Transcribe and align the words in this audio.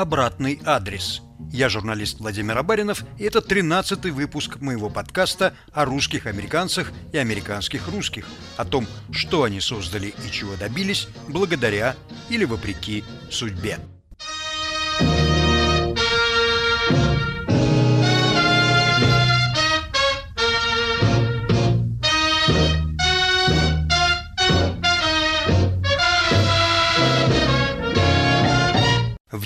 «Обратный 0.00 0.62
адрес». 0.64 1.20
Я 1.52 1.68
журналист 1.68 2.20
Владимир 2.20 2.56
Абаринов, 2.56 3.04
и 3.18 3.24
это 3.24 3.40
13-й 3.40 4.10
выпуск 4.10 4.56
моего 4.62 4.88
подкаста 4.88 5.52
о 5.74 5.84
русских 5.84 6.24
американцах 6.24 6.90
и 7.12 7.18
американских 7.18 7.86
русских, 7.88 8.26
о 8.56 8.64
том, 8.64 8.86
что 9.10 9.42
они 9.42 9.60
создали 9.60 10.14
и 10.26 10.30
чего 10.30 10.56
добились 10.56 11.06
благодаря 11.28 11.96
или 12.30 12.46
вопреки 12.46 13.04
судьбе. 13.30 13.78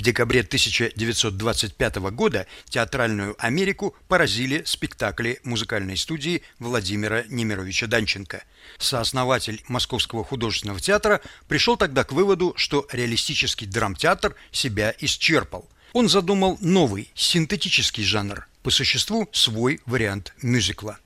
Декабре 0.05 0.41
1925 0.41 1.95
года 2.11 2.45
театральную 2.69 3.35
Америку 3.39 3.95
поразили 4.07 4.61
спектакли 4.65 5.39
музыкальной 5.43 5.97
студии 5.97 6.43
Владимира 6.59 7.23
Немировича 7.27 7.87
Данченко. 7.87 8.43
Сооснователь 8.77 9.63
Московского 9.67 10.23
художественного 10.23 10.79
театра 10.79 11.21
пришел 11.47 11.75
тогда 11.75 12.03
к 12.03 12.11
выводу, 12.11 12.53
что 12.55 12.87
реалистический 12.91 13.65
драмтеатр 13.65 14.35
себя 14.51 14.93
исчерпал. 14.99 15.67
Он 15.93 16.07
задумал 16.07 16.59
новый, 16.61 17.09
синтетический 17.15 18.03
жанр, 18.03 18.47
по 18.61 18.69
существу 18.69 19.27
свой 19.31 19.79
вариант 19.87 20.33
мюзикла. 20.41 20.99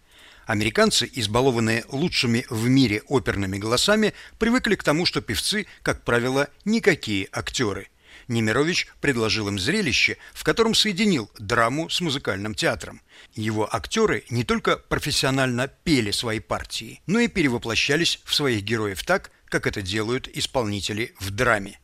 Американцы, 0.45 1.09
избалованные 1.13 1.86
лучшими 1.89 2.45
в 2.50 2.67
мире 2.67 3.03
оперными 3.08 3.58
голосами, 3.58 4.13
привыкли 4.39 4.75
к 4.75 4.84
тому, 4.84 5.06
что 5.06 5.22
певцы, 5.22 5.67
как 5.84 6.03
правило, 6.03 6.50
никакие 6.66 7.30
актеры– 7.31 7.88
Немирович 8.30 8.88
предложил 9.02 9.47
им 9.47 9.59
зрелище, 9.59 10.17
в 10.33 10.44
котором 10.44 10.75
соединил 10.75 11.30
драму 11.39 11.89
с 11.89 11.99
музыкальным 11.99 12.53
театром. 12.53 13.02
Его 13.33 13.67
актеры 13.75 14.23
не 14.30 14.44
только 14.44 14.77
профессионально 14.77 15.67
пели 15.67 16.11
свои 16.11 16.39
партии, 16.39 17.02
но 17.07 17.19
и 17.19 17.27
перевоплощались 17.27 18.22
в 18.23 18.33
своих 18.35 18.63
героев 18.63 19.03
так, 19.03 19.31
как 19.45 19.66
это 19.66 19.81
делают 19.81 20.30
исполнители 20.31 21.16
в 21.19 21.31
драме. 21.31 21.80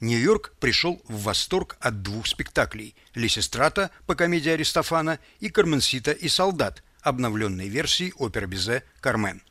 Нью-Йорк 0.00 0.52
пришел 0.60 1.00
в 1.08 1.22
восторг 1.22 1.76
от 1.80 2.02
двух 2.02 2.26
спектаклей 2.26 2.94
«Лисистрата» 3.14 3.90
по 4.06 4.14
комедии 4.14 4.50
Аристофана 4.50 5.20
и 5.40 5.48
«Карменсита 5.48 6.12
и 6.12 6.28
солдат» 6.28 6.82
обновленной 7.00 7.68
версии 7.68 8.12
оперы 8.18 8.46
Бизе 8.46 8.84
«Кармен». 9.00 9.42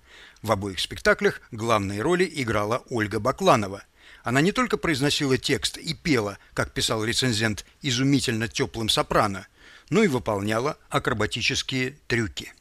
В 0.44 0.52
обоих 0.52 0.80
спектаклях 0.80 1.42
главные 1.52 2.02
роли 2.02 2.30
играла 2.32 2.84
Ольга 2.90 3.20
Бакланова– 3.20 3.84
она 4.24 4.42
не 4.42 4.52
только 4.52 4.78
произносила 4.78 5.38
текст 5.38 5.78
и 5.78 5.94
пела, 5.94 6.38
как 6.54 6.74
писал 6.74 7.04
рецензент, 7.04 7.66
изумительно 7.82 8.48
теплым 8.48 8.90
сопрано, 8.90 9.48
но 9.90 10.04
и 10.04 10.08
выполняла 10.08 10.78
акробатические 10.90 11.98
трюки. 12.08 12.54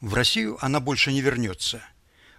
В 0.00 0.14
Россию 0.14 0.58
она 0.60 0.80
больше 0.80 1.12
не 1.12 1.20
вернется. 1.20 1.82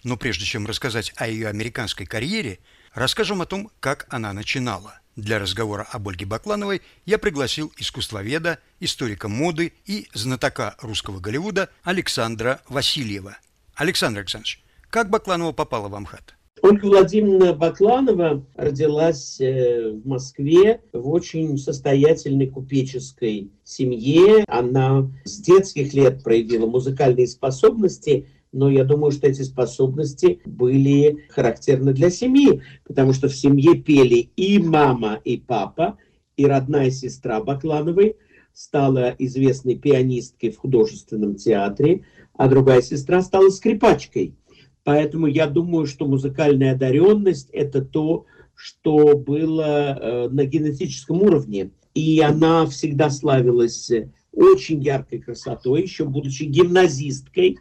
Но 0.03 0.17
прежде 0.17 0.45
чем 0.45 0.66
рассказать 0.66 1.14
о 1.16 1.28
ее 1.28 1.47
американской 1.47 2.06
карьере, 2.06 2.59
расскажем 2.94 3.41
о 3.41 3.45
том, 3.45 3.72
как 3.80 4.06
она 4.09 4.34
начинала. 4.34 5.00
Для 5.16 5.38
разговора 5.39 5.84
об 5.91 6.09
Ольге 6.09 6.25
Баклановой 6.25 6.81
я 7.06 7.17
пригласил 7.19 7.72
искусствоведа, 7.78 8.59
историка 8.80 9.30
моды 9.30 9.73
и 9.86 10.09
знатока 10.14 10.75
русского 10.81 11.19
Голливуда 11.19 11.69
Александра 11.84 12.61
Васильева. 12.67 13.38
Александр 13.75 14.22
Александрович, 14.22 14.61
как 14.89 15.09
Бакланова 15.09 15.52
попала 15.52 15.88
в 15.88 15.95
Амхат? 15.95 16.36
Ольга 16.64 16.86
Владимировна 16.86 17.51
Бакланова 17.51 18.46
родилась 18.56 19.35
э, 19.41 19.91
в 19.91 20.07
Москве 20.07 20.79
в 20.94 21.09
очень 21.09 21.57
состоятельной 21.57 22.47
купеческой 22.47 23.51
семье. 23.66 24.46
Она 24.47 25.12
с 25.25 25.41
детских 25.41 25.94
лет 25.94 26.23
проявила 26.23 26.66
музыкальные 26.66 27.28
способности, 27.28 28.29
но 28.53 28.72
я 28.72 28.85
думаю, 28.85 29.12
что 29.12 29.28
эти 29.28 29.41
способности 29.41 30.40
были 30.46 31.25
характерны 31.28 31.91
для 31.91 32.09
семьи, 32.09 32.62
потому 32.85 33.12
что 33.12 33.28
в 33.28 33.35
семье 33.35 33.75
пели 33.75 34.31
и 34.38 34.57
мама, 34.57 35.19
и 35.25 35.35
папа, 35.35 35.97
и 36.38 36.46
родная 36.46 36.91
сестра 36.91 37.44
Баклановой 37.44 38.16
стала 38.53 39.13
известной 39.19 39.75
пианисткой 39.75 40.52
в 40.52 40.59
художественном 40.59 41.35
театре, 41.35 42.06
а 42.35 42.47
другая 42.47 42.81
сестра 42.81 43.22
стала 43.22 43.50
скрипачкой. 43.50 44.35
Поэтому 44.83 45.27
я 45.27 45.47
думаю, 45.47 45.85
что 45.85 46.05
музыкальная 46.05 46.73
одаренность– 46.73 47.49
это 47.51 47.83
то, 47.83 48.25
что 48.55 49.17
было 49.17 49.97
э, 49.99 50.29
на 50.29 50.45
генетическом 50.45 51.21
уровне. 51.21 51.71
И 51.94 52.19
она 52.19 52.66
всегда 52.66 53.09
славилась 53.09 53.91
очень 54.33 54.81
яркой 54.81 55.19
красотой, 55.19 55.83
еще 55.83 56.05
будучи 56.05 56.43
гимназисткой. 56.43 57.59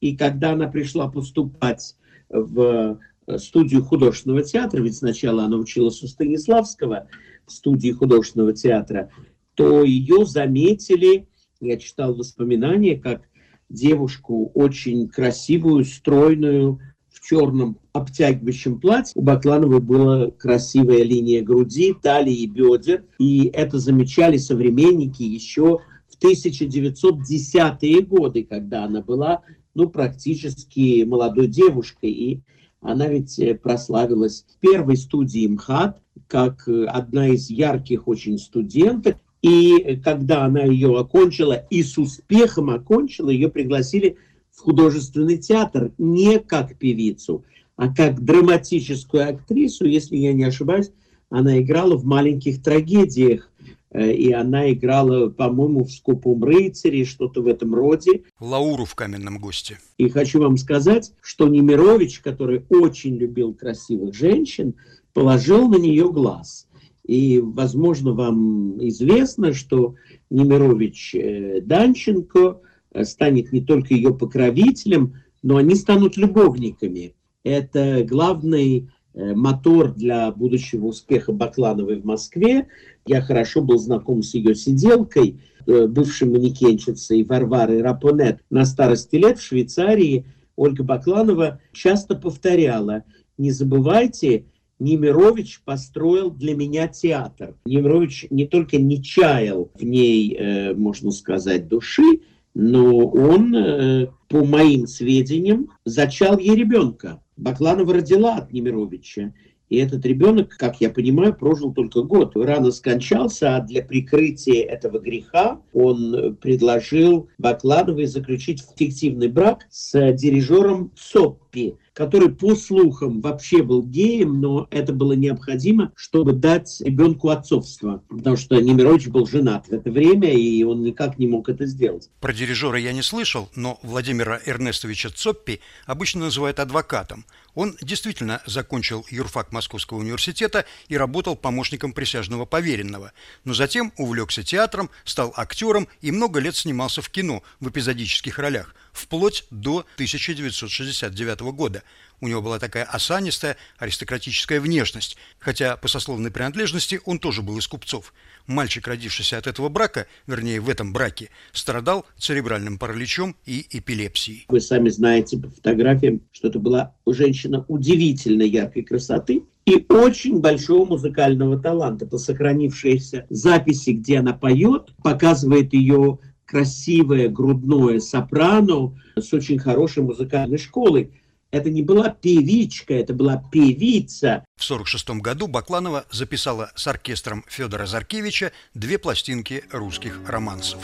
И 0.00 0.16
когда 0.16 0.52
она 0.52 0.68
пришла 0.68 1.08
поступать 1.08 1.96
в 2.28 2.98
э, 3.26 3.38
студию 3.38 3.84
художественного 3.84 4.42
театра, 4.42 4.82
ведь 4.82 4.96
сначала 4.96 5.44
она 5.44 5.56
училась 5.56 6.02
у 6.02 6.08
Станиславского 6.08 7.08
в 7.46 7.52
студии 7.52 7.90
художественного 7.90 8.52
театра, 8.52 9.10
то 9.54 9.84
ее 9.84 10.26
заметили, 10.26 11.28
я 11.60 11.76
читал 11.76 12.14
воспоминания, 12.14 12.98
как 12.98 13.22
девушку 13.68 14.50
очень 14.54 15.08
красивую, 15.08 15.84
стройную, 15.84 16.80
в 17.14 17.20
черном 17.20 17.78
обтягивающем 17.92 18.80
платье. 18.80 19.12
У 19.14 19.22
Баклановой 19.22 19.80
была 19.80 20.30
красивая 20.32 21.04
линия 21.04 21.42
груди, 21.42 21.94
талии 21.94 22.42
и 22.42 22.46
бедер. 22.46 23.04
И 23.18 23.46
это 23.54 23.78
замечали 23.78 24.36
современники 24.36 25.22
еще 25.22 25.78
в 26.08 26.22
1910-е 26.22 28.00
годы, 28.02 28.42
когда 28.42 28.84
она 28.84 29.00
была 29.00 29.42
ну, 29.74 29.88
практически 29.88 31.04
молодой 31.04 31.46
девушкой. 31.46 32.10
И 32.10 32.40
она 32.80 33.06
ведь 33.06 33.38
э, 33.38 33.54
прославилась 33.54 34.44
в 34.48 34.58
первой 34.58 34.96
студии 34.96 35.46
МХАТ, 35.46 36.02
как 36.26 36.68
э, 36.68 36.84
одна 36.84 37.28
из 37.28 37.48
ярких 37.48 38.08
очень 38.08 38.38
студенток. 38.38 39.18
И 39.44 40.00
когда 40.02 40.46
она 40.46 40.62
ее 40.62 40.98
окончила, 40.98 41.66
и 41.68 41.82
с 41.82 41.98
успехом 41.98 42.70
окончила, 42.70 43.28
ее 43.28 43.50
пригласили 43.50 44.16
в 44.50 44.60
художественный 44.60 45.36
театр 45.36 45.92
не 45.98 46.38
как 46.38 46.78
певицу, 46.78 47.44
а 47.76 47.94
как 47.94 48.24
драматическую 48.24 49.28
актрису, 49.28 49.84
если 49.84 50.16
я 50.16 50.32
не 50.32 50.44
ошибаюсь, 50.44 50.92
она 51.28 51.60
играла 51.60 51.94
в 51.94 52.06
маленьких 52.06 52.62
трагедиях, 52.62 53.52
э, 53.90 54.12
и 54.12 54.32
она 54.32 54.72
играла, 54.72 55.28
по-моему, 55.28 55.84
в 55.84 55.90
«Скупом 55.90 56.42
рыцаре», 56.42 57.04
что-то 57.04 57.42
в 57.42 57.46
этом 57.46 57.74
роде. 57.74 58.22
Лауру 58.40 58.86
в 58.86 58.94
«Каменном 58.94 59.38
госте». 59.38 59.78
И 59.98 60.08
хочу 60.08 60.40
вам 60.40 60.56
сказать, 60.56 61.12
что 61.20 61.48
Немирович, 61.48 62.20
который 62.20 62.64
очень 62.70 63.16
любил 63.16 63.52
красивых 63.52 64.14
женщин, 64.14 64.72
положил 65.12 65.68
на 65.68 65.76
нее 65.76 66.10
глаз– 66.10 66.66
и, 67.04 67.38
возможно, 67.40 68.12
вам 68.12 68.78
известно, 68.88 69.52
что 69.52 69.94
Немирович 70.30 71.14
э, 71.14 71.60
Данченко 71.60 72.60
э, 72.92 73.04
станет 73.04 73.52
не 73.52 73.60
только 73.60 73.94
ее 73.94 74.14
покровителем, 74.14 75.16
но 75.42 75.58
они 75.58 75.74
станут 75.74 76.16
любовниками. 76.16 77.14
Это 77.42 78.04
главный 78.08 78.88
э, 79.12 79.34
мотор 79.34 79.92
для 79.92 80.32
будущего 80.32 80.86
успеха 80.86 81.32
Баклановой 81.32 82.00
в 82.00 82.06
Москве. 82.06 82.68
Я 83.06 83.20
хорошо 83.20 83.60
был 83.60 83.78
знаком 83.78 84.22
с 84.22 84.32
ее 84.34 84.54
сиделкой, 84.54 85.40
бывшей 85.66 86.28
манекенщицей 86.28 87.22
Варварой 87.22 87.82
Рапонет. 87.82 88.40
На 88.50 88.64
старости 88.64 89.16
лет 89.16 89.38
в 89.38 89.42
Швейцарии 89.42 90.26
Ольга 90.56 90.84
Бакланова 90.84 91.60
часто 91.72 92.14
повторяла, 92.16 93.04
не 93.38 93.50
забывайте, 93.50 94.44
Немирович 94.78 95.60
построил 95.64 96.30
для 96.30 96.54
меня 96.54 96.88
театр. 96.88 97.56
Немирович 97.64 98.26
не 98.30 98.46
только 98.46 98.78
не 98.78 99.02
чаял 99.02 99.70
в 99.74 99.84
ней, 99.84 100.34
э, 100.34 100.74
можно 100.74 101.10
сказать, 101.10 101.68
души, 101.68 102.20
но 102.54 103.06
он, 103.06 103.54
э, 103.54 104.08
по 104.28 104.44
моим 104.44 104.86
сведениям, 104.86 105.70
зачал 105.84 106.38
ей 106.38 106.54
ребенка. 106.54 107.20
Бакланова 107.36 107.94
родила 107.94 108.36
от 108.36 108.52
Немировича. 108.52 109.32
И 109.70 109.76
этот 109.78 110.04
ребенок, 110.04 110.56
как 110.56 110.80
я 110.80 110.90
понимаю, 110.90 111.34
прожил 111.34 111.72
только 111.72 112.02
год. 112.02 112.36
Рано 112.36 112.70
скончался, 112.70 113.56
а 113.56 113.60
для 113.60 113.82
прикрытия 113.82 114.64
этого 114.64 114.98
греха 114.98 115.60
он 115.72 116.36
предложил 116.40 117.28
Баклановой 117.38 118.06
заключить 118.06 118.62
фиктивный 118.76 119.28
брак 119.28 119.66
с 119.70 120.12
дирижером 120.12 120.92
Цоппи, 120.96 121.76
который, 121.94 122.28
по 122.28 122.54
слухам, 122.56 123.20
вообще 123.20 123.62
был 123.62 123.82
геем, 123.82 124.40
но 124.40 124.66
это 124.70 124.92
было 124.92 125.12
необходимо, 125.12 125.92
чтобы 125.94 126.32
дать 126.32 126.80
ребенку 126.80 127.30
отцовство, 127.30 128.02
потому 128.08 128.36
что 128.36 128.60
Немирович 128.60 129.06
был 129.06 129.26
женат 129.26 129.68
в 129.68 129.72
это 129.72 129.90
время, 129.90 130.32
и 130.32 130.62
он 130.64 130.82
никак 130.82 131.18
не 131.18 131.26
мог 131.26 131.48
это 131.48 131.66
сделать. 131.66 132.10
Про 132.20 132.32
дирижера 132.32 132.78
я 132.78 132.92
не 132.92 133.02
слышал, 133.02 133.48
но 133.54 133.78
Владимира 133.82 134.40
Эрнестовича 134.44 135.10
Цоппи 135.10 135.60
обычно 135.86 136.22
называют 136.22 136.58
адвокатом. 136.58 137.24
Он 137.54 137.76
действительно 137.80 138.42
закончил 138.46 139.06
юрфак 139.10 139.52
Московского 139.52 139.98
университета 139.98 140.64
и 140.88 140.96
работал 140.96 141.36
помощником 141.36 141.92
присяжного 141.92 142.44
поверенного, 142.44 143.12
но 143.44 143.54
затем 143.54 143.92
увлекся 143.96 144.42
театром, 144.42 144.90
стал 145.04 145.32
актером 145.36 145.86
и 146.00 146.10
много 146.10 146.40
лет 146.40 146.56
снимался 146.56 147.00
в 147.00 147.08
кино 147.10 147.44
в 147.60 147.68
эпизодических 147.68 148.38
ролях, 148.40 148.74
вплоть 148.94 149.44
до 149.50 149.80
1969 149.96 151.40
года. 151.52 151.82
У 152.20 152.28
него 152.28 152.40
была 152.40 152.58
такая 152.58 152.84
осанистая 152.84 153.56
аристократическая 153.76 154.60
внешность, 154.60 155.18
хотя 155.38 155.76
по 155.76 155.88
сословной 155.88 156.30
принадлежности 156.30 157.00
он 157.04 157.18
тоже 157.18 157.42
был 157.42 157.58
из 157.58 157.66
купцов. 157.66 158.14
Мальчик, 158.46 158.86
родившийся 158.86 159.36
от 159.36 159.46
этого 159.46 159.68
брака, 159.68 160.06
вернее 160.26 160.60
в 160.60 160.70
этом 160.70 160.92
браке, 160.92 161.28
страдал 161.52 162.06
церебральным 162.16 162.78
параличом 162.78 163.36
и 163.44 163.66
эпилепсией. 163.70 164.46
Вы 164.48 164.60
сами 164.60 164.88
знаете 164.88 165.36
по 165.38 165.50
фотографиям, 165.50 166.22
что 166.32 166.48
это 166.48 166.58
была 166.58 166.94
женщина 167.04 167.64
удивительно 167.68 168.42
яркой 168.42 168.84
красоты, 168.84 169.42
и 169.66 169.84
очень 169.88 170.40
большого 170.40 170.86
музыкального 170.86 171.58
таланта. 171.58 172.06
По 172.06 172.18
сохранившейся 172.18 173.26
записи, 173.30 173.90
где 173.90 174.18
она 174.18 174.34
поет, 174.34 174.94
показывает 175.02 175.72
ее 175.72 176.18
красивое 176.46 177.28
грудное 177.28 178.00
сопрано 178.00 178.98
с 179.16 179.32
очень 179.32 179.58
хорошей 179.58 180.02
музыкальной 180.02 180.58
школой. 180.58 181.10
Это 181.50 181.70
не 181.70 181.82
была 181.82 182.08
певичка, 182.08 182.94
это 182.94 183.14
была 183.14 183.36
певица. 183.52 184.44
В 184.56 184.64
1946 184.64 185.22
году 185.22 185.46
Бакланова 185.46 186.04
записала 186.10 186.72
с 186.74 186.86
оркестром 186.88 187.44
Федора 187.46 187.86
Заркевича 187.86 188.50
две 188.74 188.98
пластинки 188.98 189.62
русских 189.70 190.20
романсов. 190.26 190.80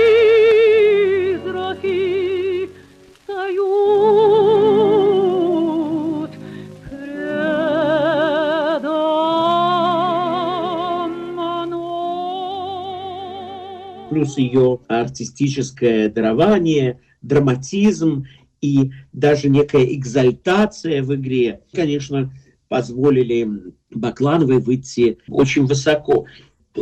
плюс 14.31 14.37
ее 14.37 14.79
артистическое 14.87 16.09
дарование, 16.09 16.99
драматизм 17.21 18.25
и 18.61 18.91
даже 19.11 19.49
некая 19.49 19.85
экзальтация 19.93 21.03
в 21.03 21.13
игре, 21.15 21.61
конечно, 21.73 22.31
позволили 22.67 23.49
Баклановой 23.89 24.59
выйти 24.59 25.17
очень 25.27 25.65
высоко. 25.65 26.25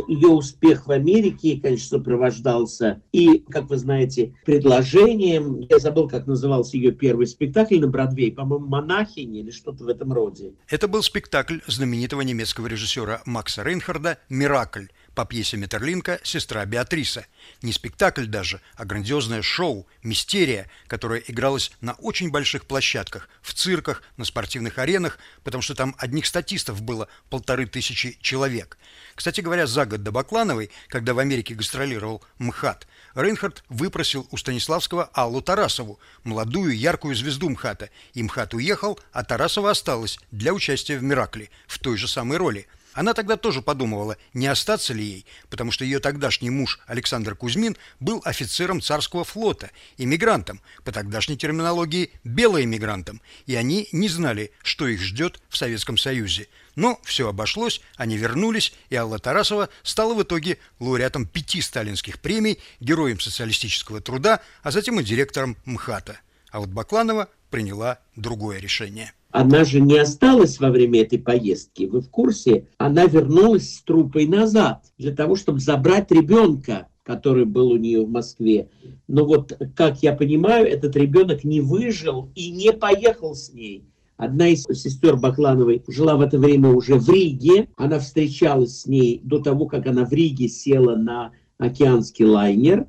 Ее 0.06 0.28
успех 0.28 0.86
в 0.86 0.92
Америке, 0.92 1.58
конечно, 1.60 1.98
сопровождался 1.98 3.02
и, 3.10 3.38
как 3.38 3.68
вы 3.68 3.76
знаете, 3.76 4.34
предложением, 4.46 5.66
я 5.68 5.80
забыл, 5.80 6.06
как 6.06 6.28
назывался 6.28 6.76
ее 6.76 6.92
первый 6.92 7.26
спектакль 7.26 7.80
на 7.80 7.88
Бродвее, 7.88 8.30
по-моему, 8.30 8.68
«Монахини» 8.68 9.40
или 9.40 9.50
что-то 9.50 9.82
в 9.82 9.88
этом 9.88 10.12
роде. 10.12 10.52
Это 10.68 10.86
был 10.86 11.02
спектакль 11.02 11.58
знаменитого 11.66 12.20
немецкого 12.20 12.68
режиссера 12.68 13.20
Макса 13.26 13.64
Рейнхарда 13.64 14.18
«Миракль», 14.28 14.86
по 15.20 15.26
пьесе 15.26 15.58
Метерлинка 15.58 16.18
«Сестра 16.22 16.64
Беатриса». 16.64 17.26
Не 17.60 17.74
спектакль 17.74 18.24
даже, 18.24 18.62
а 18.74 18.86
грандиозное 18.86 19.42
шоу, 19.42 19.86
мистерия, 20.02 20.70
которая 20.86 21.20
игралась 21.20 21.72
на 21.82 21.92
очень 21.92 22.30
больших 22.30 22.64
площадках, 22.64 23.28
в 23.42 23.52
цирках, 23.52 24.02
на 24.16 24.24
спортивных 24.24 24.78
аренах, 24.78 25.18
потому 25.44 25.60
что 25.60 25.74
там 25.74 25.94
одних 25.98 26.24
статистов 26.24 26.80
было 26.80 27.06
полторы 27.28 27.66
тысячи 27.66 28.16
человек. 28.22 28.78
Кстати 29.14 29.42
говоря, 29.42 29.66
за 29.66 29.84
год 29.84 30.02
до 30.02 30.10
Баклановой, 30.10 30.70
когда 30.88 31.12
в 31.12 31.18
Америке 31.18 31.54
гастролировал 31.54 32.24
МХАТ, 32.38 32.86
Рейнхард 33.14 33.62
выпросил 33.68 34.26
у 34.30 34.38
Станиславского 34.38 35.10
Аллу 35.12 35.42
Тарасову, 35.42 36.00
молодую 36.24 36.74
яркую 36.74 37.14
звезду 37.14 37.50
МХАТа, 37.50 37.90
и 38.14 38.22
МХАТ 38.22 38.54
уехал, 38.54 38.98
а 39.12 39.22
Тарасова 39.22 39.72
осталась 39.72 40.18
для 40.30 40.54
участия 40.54 40.96
в 40.96 41.02
«Миракле» 41.02 41.50
в 41.66 41.78
той 41.78 41.98
же 41.98 42.08
самой 42.08 42.38
роли– 42.38 42.66
она 42.92 43.14
тогда 43.14 43.36
тоже 43.36 43.62
подумывала, 43.62 44.16
не 44.34 44.46
остаться 44.46 44.92
ли 44.92 45.04
ей, 45.04 45.26
потому 45.48 45.70
что 45.70 45.84
ее 45.84 46.00
тогдашний 46.00 46.50
муж 46.50 46.80
Александр 46.86 47.34
Кузьмин 47.34 47.76
был 48.00 48.20
офицером 48.24 48.80
царского 48.80 49.24
флота, 49.24 49.70
иммигрантом, 49.96 50.60
по 50.84 50.92
тогдашней 50.92 51.36
терминологии 51.36 52.10
белоэмигрантом, 52.24 53.20
и 53.46 53.54
они 53.54 53.88
не 53.92 54.08
знали, 54.08 54.52
что 54.62 54.88
их 54.88 55.00
ждет 55.00 55.40
в 55.48 55.56
Советском 55.56 55.96
Союзе. 55.96 56.48
Но 56.74 57.00
все 57.04 57.28
обошлось, 57.28 57.80
они 57.96 58.16
вернулись, 58.16 58.72
и 58.88 58.96
Алла 58.96 59.18
Тарасова 59.18 59.68
стала 59.82 60.14
в 60.14 60.22
итоге 60.22 60.58
лауреатом 60.78 61.26
пяти 61.26 61.60
сталинских 61.60 62.20
премий, 62.20 62.58
героем 62.80 63.20
социалистического 63.20 64.00
труда, 64.00 64.40
а 64.62 64.70
затем 64.70 64.98
и 65.00 65.04
директором 65.04 65.56
МХАТа. 65.64 66.20
А 66.50 66.60
вот 66.60 66.68
Бакланова 66.68 67.28
приняла 67.50 67.98
другое 68.16 68.58
решение. 68.58 69.12
Она 69.30 69.64
же 69.64 69.80
не 69.80 69.96
осталась 69.98 70.58
во 70.58 70.70
время 70.70 71.02
этой 71.02 71.18
поездки. 71.18 71.84
Вы 71.84 72.00
в 72.00 72.08
курсе? 72.08 72.66
Она 72.78 73.06
вернулась 73.06 73.76
с 73.76 73.82
трупой 73.82 74.26
назад 74.26 74.84
для 74.98 75.14
того, 75.14 75.36
чтобы 75.36 75.60
забрать 75.60 76.10
ребенка, 76.10 76.88
который 77.04 77.44
был 77.44 77.70
у 77.70 77.76
нее 77.76 78.04
в 78.04 78.10
Москве. 78.10 78.68
Но 79.06 79.24
вот, 79.24 79.56
как 79.76 80.02
я 80.02 80.14
понимаю, 80.14 80.66
этот 80.66 80.96
ребенок 80.96 81.44
не 81.44 81.60
выжил 81.60 82.30
и 82.34 82.50
не 82.50 82.72
поехал 82.72 83.34
с 83.34 83.52
ней. 83.52 83.84
Одна 84.16 84.48
из 84.48 84.64
сестер 84.64 85.16
Баклановой 85.16 85.82
жила 85.88 86.16
в 86.16 86.20
это 86.20 86.38
время 86.38 86.70
уже 86.70 86.96
в 86.96 87.08
Риге. 87.08 87.68
Она 87.76 88.00
встречалась 88.00 88.80
с 88.80 88.86
ней 88.86 89.20
до 89.22 89.38
того, 89.38 89.66
как 89.66 89.86
она 89.86 90.04
в 90.04 90.12
Риге 90.12 90.48
села 90.48 90.96
на 90.96 91.30
океанский 91.58 92.24
лайнер 92.24 92.86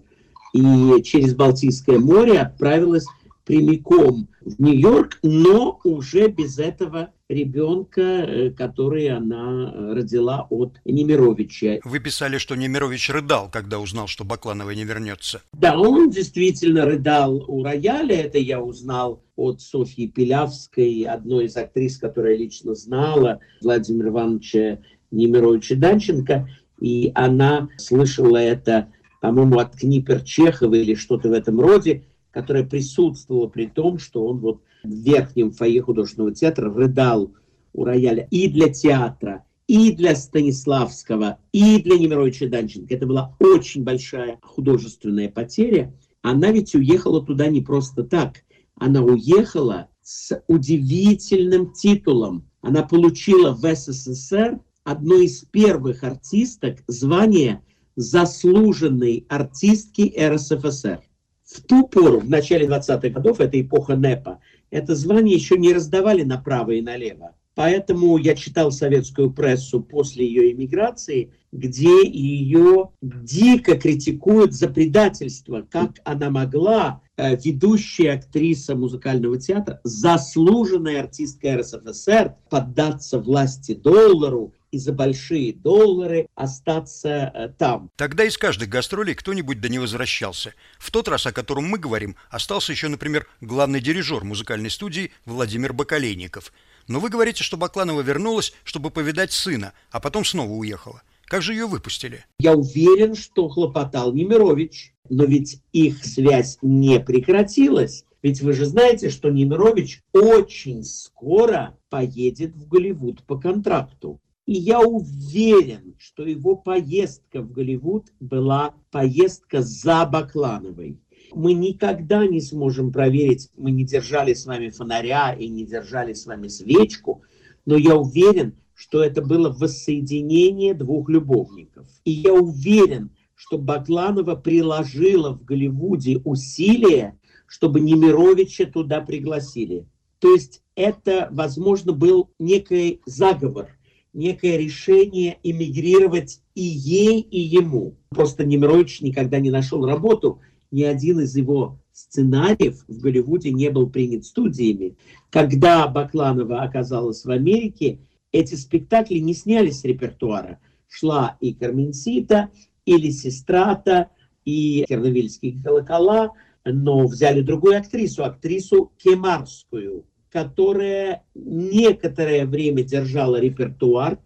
и 0.53 1.01
через 1.03 1.33
Балтийское 1.33 1.99
море 1.99 2.39
отправилась 2.39 3.05
прямиком 3.45 4.27
в 4.41 4.61
Нью-Йорк, 4.61 5.19
но 5.23 5.79
уже 5.83 6.27
без 6.27 6.59
этого 6.59 7.11
ребенка, 7.31 8.01
э, 8.01 8.51
который 8.51 9.09
она 9.09 9.71
родила 9.93 10.47
от 10.49 10.79
Немировича. 10.85 11.79
Вы 11.83 11.99
писали, 11.99 12.37
что 12.37 12.55
Немирович 12.55 13.09
рыдал, 13.09 13.49
когда 13.49 13.79
узнал, 13.79 14.07
что 14.07 14.23
Бакланова 14.23 14.71
не 14.71 14.83
вернется. 14.83 15.41
Да, 15.53 15.79
он 15.79 16.09
действительно 16.09 16.85
рыдал 16.85 17.43
у 17.47 17.63
рояля. 17.63 18.15
Это 18.15 18.37
я 18.37 18.61
узнал 18.61 19.23
от 19.35 19.61
Софьи 19.61 20.07
Пилявской, 20.07 21.03
одной 21.03 21.45
из 21.45 21.55
актрис, 21.55 21.97
которая 21.97 22.35
лично 22.35 22.75
знала 22.75 23.39
Владимира 23.61 24.09
Ивановича 24.09 24.79
Немировича 25.11 25.75
Данченко. 25.75 26.47
И 26.79 27.11
она 27.15 27.69
слышала 27.77 28.37
это, 28.37 28.91
по-моему, 29.21 29.59
от 29.59 29.75
Книпер 29.77 30.21
Чехова 30.21 30.75
или 30.75 30.95
что-то 30.95 31.29
в 31.29 31.33
этом 31.33 31.59
роде 31.59 32.03
которая 32.31 32.63
присутствовала 32.63 33.47
при 33.47 33.67
том, 33.67 33.99
что 33.99 34.25
он 34.25 34.39
вот 34.39 34.61
в 34.83 34.89
верхнем 34.89 35.51
фойе 35.51 35.81
художественного 35.81 36.33
театра 36.33 36.73
рыдал 36.73 37.33
у 37.73 37.83
рояля 37.83 38.27
и 38.31 38.47
для 38.47 38.69
театра, 38.69 39.45
и 39.67 39.91
для 39.93 40.15
Станиславского, 40.15 41.39
и 41.51 41.81
для 41.81 41.97
Немировича 41.97 42.47
Данченко. 42.47 42.93
Это 42.93 43.05
была 43.05 43.35
очень 43.39 43.83
большая 43.83 44.39
художественная 44.41 45.29
потеря. 45.29 45.93
Она 46.21 46.51
ведь 46.51 46.75
уехала 46.75 47.25
туда 47.25 47.47
не 47.47 47.61
просто 47.61 48.03
так. 48.03 48.43
Она 48.75 49.01
уехала 49.01 49.89
с 50.01 50.43
удивительным 50.47 51.71
титулом. 51.73 52.49
Она 52.61 52.83
получила 52.83 53.53
в 53.53 53.63
СССР 53.63 54.59
одной 54.83 55.25
из 55.25 55.45
первых 55.45 56.03
артисток 56.03 56.79
звание 56.87 57.63
заслуженной 57.95 59.25
артистки 59.29 60.13
РСФСР. 60.19 61.01
В 61.51 61.61
ту 61.63 61.85
пору, 61.85 62.21
в 62.21 62.29
начале 62.29 62.65
20-х 62.65 63.09
годов, 63.09 63.41
это 63.41 63.59
эпоха 63.59 63.97
НЭПа, 63.97 64.39
это 64.69 64.95
звание 64.95 65.35
еще 65.35 65.57
не 65.57 65.73
раздавали 65.73 66.23
направо 66.23 66.71
и 66.71 66.81
налево. 66.81 67.35
Поэтому 67.55 68.17
я 68.17 68.35
читал 68.35 68.71
советскую 68.71 69.31
прессу 69.31 69.81
после 69.81 70.25
ее 70.25 70.53
эмиграции, 70.53 71.33
где 71.51 72.07
ее 72.07 72.91
дико 73.01 73.77
критикуют 73.77 74.53
за 74.53 74.69
предательство, 74.69 75.67
как 75.69 75.99
она 76.05 76.29
могла, 76.29 77.01
э, 77.17 77.35
ведущая 77.35 78.13
актриса 78.13 78.73
музыкального 78.73 79.37
театра, 79.37 79.81
заслуженная 79.83 81.01
артистка 81.01 81.57
РСФСР, 81.57 82.35
поддаться 82.49 83.19
власти 83.19 83.73
доллару 83.73 84.53
и 84.71 84.77
за 84.77 84.93
большие 84.93 85.53
доллары 85.53 86.27
остаться 86.35 87.31
э, 87.33 87.49
там. 87.57 87.89
Тогда 87.95 88.23
из 88.23 88.37
каждых 88.37 88.69
гастролей 88.69 89.15
кто-нибудь 89.15 89.59
до 89.59 89.69
не 89.69 89.79
возвращался. 89.79 90.53
В 90.79 90.91
тот 90.91 91.07
раз, 91.07 91.25
о 91.27 91.31
котором 91.31 91.65
мы 91.65 91.77
говорим, 91.77 92.15
остался 92.29 92.71
еще, 92.71 92.87
например, 92.87 93.27
главный 93.41 93.81
дирижер 93.81 94.23
музыкальной 94.23 94.69
студии 94.69 95.11
Владимир 95.25 95.73
Бакалейников– 95.73 96.51
но 96.87 96.99
вы 96.99 97.09
говорите, 97.09 97.43
что 97.43 97.57
Бакланова 97.57 98.01
вернулась, 98.01 98.53
чтобы 98.63 98.91
повидать 98.91 99.31
сына, 99.31 99.73
а 99.91 99.99
потом 99.99 100.25
снова 100.25 100.51
уехала. 100.51 101.01
Как 101.25 101.41
же 101.41 101.53
ее 101.53 101.65
выпустили? 101.65 102.25
Я 102.39 102.53
уверен, 102.53 103.15
что 103.15 103.47
хлопотал 103.47 104.13
Немирович, 104.13 104.93
но 105.09 105.23
ведь 105.23 105.61
их 105.71 106.03
связь 106.03 106.57
не 106.61 106.99
прекратилась. 106.99 108.03
Ведь 108.21 108.41
вы 108.41 108.53
же 108.53 108.65
знаете, 108.65 109.09
что 109.09 109.29
Немирович 109.29 110.01
очень 110.11 110.83
скоро 110.83 111.77
поедет 111.89 112.55
в 112.55 112.67
Голливуд 112.67 113.23
по 113.23 113.39
контракту. 113.39 114.19
И 114.45 114.53
я 114.53 114.79
уверен, 114.81 115.95
что 115.97 116.25
его 116.25 116.55
поездка 116.55 117.41
в 117.41 117.51
Голливуд 117.51 118.07
была 118.19 118.73
поездка 118.91 119.61
за 119.61 120.05
Баклановой 120.05 120.99
мы 121.33 121.53
никогда 121.53 122.25
не 122.25 122.41
сможем 122.41 122.91
проверить, 122.91 123.49
мы 123.57 123.71
не 123.71 123.85
держали 123.85 124.33
с 124.33 124.45
вами 124.45 124.69
фонаря 124.69 125.33
и 125.33 125.47
не 125.47 125.65
держали 125.65 126.13
с 126.13 126.25
вами 126.25 126.47
свечку, 126.47 127.23
но 127.65 127.77
я 127.77 127.95
уверен, 127.95 128.55
что 128.73 129.03
это 129.03 129.21
было 129.21 129.49
воссоединение 129.49 130.73
двух 130.73 131.09
любовников. 131.09 131.87
И 132.03 132.11
я 132.11 132.33
уверен, 132.33 133.11
что 133.35 133.57
Бакланова 133.57 134.35
приложила 134.35 135.33
в 135.33 135.45
Голливуде 135.45 136.17
усилия, 136.23 137.17
чтобы 137.47 137.79
Немировича 137.79 138.65
туда 138.65 139.01
пригласили. 139.01 139.85
То 140.19 140.33
есть 140.33 140.61
это, 140.75 141.29
возможно, 141.31 141.91
был 141.93 142.31
некий 142.39 143.01
заговор, 143.05 143.69
некое 144.13 144.57
решение 144.57 145.37
эмигрировать 145.43 146.41
и 146.55 146.61
ей, 146.61 147.21
и 147.21 147.39
ему. 147.39 147.95
Просто 148.09 148.45
Немирович 148.45 149.01
никогда 149.01 149.39
не 149.39 149.51
нашел 149.51 149.85
работу, 149.85 150.39
ни 150.71 150.83
один 150.83 151.19
из 151.19 151.35
его 151.35 151.79
сценариев 151.93 152.83
в 152.87 152.99
Голливуде 152.99 153.51
не 153.51 153.69
был 153.69 153.89
принят 153.89 154.25
студиями. 154.25 154.95
Когда 155.29 155.87
Бакланова 155.87 156.61
оказалась 156.61 157.25
в 157.25 157.29
Америке, 157.29 157.99
эти 158.31 158.55
спектакли 158.55 159.19
не 159.19 159.33
снялись 159.33 159.81
с 159.81 159.83
репертуара. 159.83 160.59
Шла 160.87 161.37
и 161.39 161.53
Карменсита, 161.53 162.49
и 162.85 162.97
Лисистрата, 162.97 164.09
и 164.45 164.85
Керновильские 164.87 165.61
колокола, 165.61 166.31
но 166.65 167.07
взяли 167.07 167.41
другую 167.41 167.77
актрису, 167.77 168.23
актрису 168.23 168.91
Кемарскую, 168.97 170.05
которая 170.31 171.23
некоторое 171.35 172.45
время 172.45 172.83
держала 172.83 173.39
репертуар, 173.39 174.19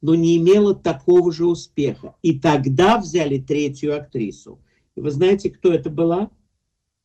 но 0.00 0.14
не 0.14 0.36
имела 0.36 0.74
такого 0.74 1.32
же 1.32 1.46
успеха. 1.46 2.16
И 2.22 2.38
тогда 2.38 2.98
взяли 2.98 3.38
третью 3.38 3.96
актрису– 3.96 4.58
вы 4.96 5.10
знаете, 5.10 5.50
кто 5.50 5.72
это 5.72 5.90
была? 5.90 6.30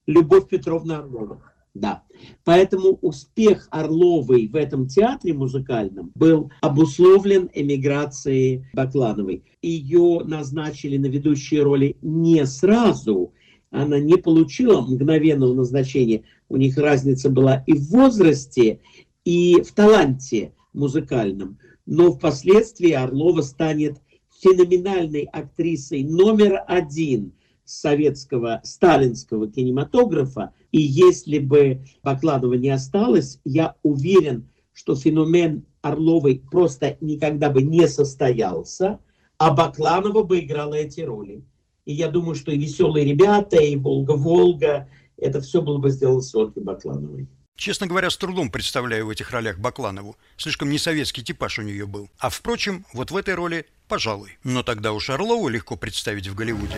Любовь 0.07 0.47
Петровна 0.49 0.99
Орлова. 0.99 1.41
Да. 1.73 2.03
Поэтому 2.43 2.97
успех 3.01 3.67
Орловой 3.71 4.47
в 4.47 4.55
этом 4.55 4.87
театре 4.87 5.33
музыкальном 5.33 6.11
был 6.15 6.51
обусловлен 6.61 7.49
эмиграцией 7.53 8.65
Баклановой. 8.73 9.43
Ее 9.61 10.21
назначили 10.25 10.97
на 10.97 11.05
ведущие 11.05 11.61
роли 11.61 11.97
не 12.01 12.45
сразу. 12.45 13.33
Она 13.69 13.99
не 13.99 14.17
получила 14.17 14.81
мгновенного 14.81 15.53
назначения. 15.53 16.23
У 16.49 16.57
них 16.57 16.77
разница 16.77 17.29
была 17.29 17.63
и 17.67 17.73
в 17.73 17.89
возрасте, 17.89 18.79
и 19.25 19.61
в 19.61 19.71
таланте 19.73 20.53
музыкальном. 20.73 21.59
Но 21.85 22.11
впоследствии 22.11 22.91
Орлова 22.91 23.41
станет 23.41 23.97
феноменальной 24.41 25.23
актрисой 25.31 26.03
номер 26.03 26.63
один– 26.67 27.33
советского 27.67 28.61
сталинского 28.63 29.51
кинематографа. 29.51 30.53
И 30.71 30.79
если 30.79 31.37
бы 31.39 31.85
Бакладова 32.01 32.53
не 32.53 32.69
осталось, 32.69 33.39
я 33.43 33.75
уверен, 33.83 34.47
что 34.73 34.95
феномен 34.95 35.65
Орловой 35.81 36.41
просто 36.51 36.97
никогда 37.01 37.49
бы 37.49 37.61
не 37.61 37.87
состоялся, 37.87 38.99
а 39.37 39.53
Бакланова 39.53 40.23
бы 40.23 40.39
играла 40.39 40.75
эти 40.75 41.01
роли. 41.01 41.43
И 41.85 41.93
я 41.93 42.09
думаю, 42.09 42.35
что 42.35 42.51
и 42.51 42.57
«Веселые 42.57 43.05
ребята», 43.05 43.57
и 43.57 43.75
«Волга-Волга» 43.75 44.89
это 45.17 45.41
все 45.41 45.61
было 45.61 45.77
бы 45.77 45.89
сделано 45.89 46.21
с 46.21 46.33
Ольгой 46.35 46.63
Баклановой. 46.63 47.27
Честно 47.55 47.87
говоря, 47.87 48.09
с 48.11 48.17
трудом 48.17 48.51
представляю 48.51 49.07
в 49.07 49.09
этих 49.09 49.31
ролях 49.31 49.57
Бакланову. 49.57 50.15
Слишком 50.37 50.69
не 50.69 50.77
советский 50.77 51.23
типаж 51.23 51.57
у 51.57 51.63
нее 51.63 51.87
был. 51.87 52.09
А 52.19 52.29
впрочем, 52.29 52.85
вот 52.93 53.09
в 53.09 53.17
этой 53.17 53.33
роли, 53.33 53.65
пожалуй. 53.87 54.37
Но 54.43 54.61
тогда 54.61 54.93
уж 54.93 55.09
Орлову 55.09 55.47
легко 55.47 55.75
представить 55.75 56.27
в 56.27 56.35
Голливуде. 56.35 56.77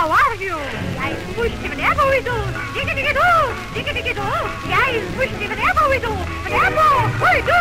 How 0.00 0.08
are 0.08 0.36
you? 0.38 0.56
Я 0.94 1.10
из 1.10 1.34
пущи 1.34 1.68
в 1.68 1.76
небо 1.76 2.00
уйду, 2.08 2.32
диги-диги-ду. 3.74 4.22
Я 4.68 4.90
из 4.90 5.06
пущи 5.14 5.46
в 5.46 5.56
небо 5.56 5.80
уйду, 5.88 6.12
в 6.44 6.48
небо 6.48 6.82
уйду. 7.32 7.60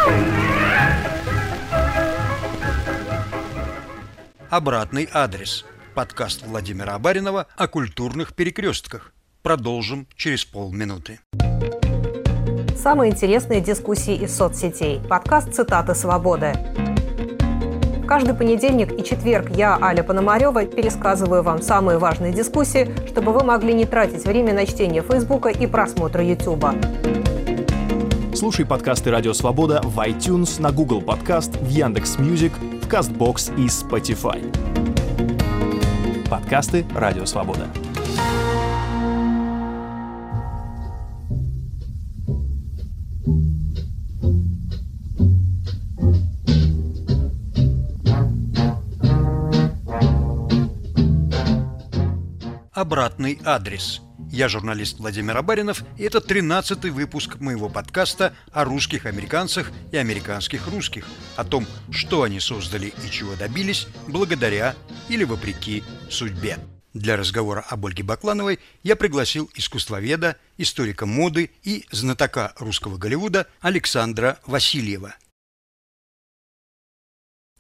Обратный 4.50 5.08
адрес. 5.14 5.66
Подкаст 5.94 6.44
Владимира 6.46 6.96
Абаринова 6.96 7.48
о 7.56 7.68
культурных 7.68 8.34
перекрестках. 8.34 9.14
Продолжим 9.44 10.08
через 10.16 10.46
полминуты. 10.46 11.20
Самые 12.76 13.12
интересные 13.12 13.62
дискуссии 13.62 14.16
из 14.16 14.36
соцсетей. 14.36 15.02
Подкаст 15.08 15.54
«Цитаты 15.54 15.94
свободы». 15.94 16.54
Каждый 18.10 18.34
понедельник 18.34 19.00
и 19.00 19.04
четверг 19.04 19.52
я, 19.56 19.78
Аля 19.80 20.02
Пономарева, 20.02 20.66
пересказываю 20.66 21.44
вам 21.44 21.62
самые 21.62 22.00
важные 22.00 22.34
дискуссии, 22.34 22.90
чтобы 23.06 23.32
вы 23.32 23.44
могли 23.44 23.72
не 23.72 23.86
тратить 23.86 24.26
время 24.26 24.52
на 24.52 24.66
чтение 24.66 25.04
Фейсбука 25.04 25.50
и 25.50 25.68
просмотра 25.68 26.24
Ютуба. 26.24 26.74
Слушай 28.34 28.66
подкасты 28.66 29.12
«Радио 29.12 29.34
Свобода» 29.34 29.82
в 29.84 30.00
iTunes, 30.00 30.60
на 30.60 30.72
Google 30.72 31.04
Podcast, 31.04 31.56
в 31.58 31.70
Яндекс.Music, 31.70 32.54
в 32.82 32.88
Castbox 32.88 33.56
и 33.56 33.68
Spotify. 33.68 34.42
Подкасты 36.32 36.88
«Радио 36.96 37.26
Свобода». 37.26 37.68
Обратный 52.80 53.40
адрес. 53.44 54.02
Я 54.32 54.48
журналист 54.48 55.00
Владимир 55.00 55.36
Абаринов, 55.38 55.84
и 55.98 56.04
это 56.04 56.20
13-й 56.20 56.90
выпуск 56.90 57.40
моего 57.40 57.68
подкаста 57.68 58.34
о 58.52 58.64
русских 58.64 59.06
американцах 59.06 59.72
и 59.92 59.98
американских 59.98 60.68
русских, 60.68 61.06
о 61.36 61.44
том, 61.44 61.66
что 61.92 62.24
они 62.24 62.40
создали 62.40 62.94
и 63.06 63.12
чего 63.12 63.36
добились 63.36 63.88
благодаря 64.08 64.76
или 65.10 65.24
вопреки 65.24 65.84
судьбе. 66.10 66.58
Для 66.94 67.18
разговора 67.18 67.66
об 67.70 67.86
Ольге 67.86 68.04
Баклановой 68.04 68.60
я 68.82 68.96
пригласил 68.96 69.50
искусствоведа, 69.56 70.38
историка 70.58 71.06
моды 71.06 71.52
и 71.64 71.86
знатока 71.92 72.54
русского 72.58 72.98
Голливуда 72.98 73.48
Александра 73.62 74.40
Васильева– 74.46 75.16